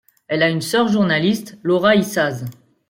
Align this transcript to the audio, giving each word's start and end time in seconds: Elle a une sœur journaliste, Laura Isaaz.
Elle 0.27 0.41
a 0.41 0.49
une 0.49 0.61
sœur 0.61 0.87
journaliste, 0.87 1.59
Laura 1.61 1.95
Isaaz. 1.95 2.45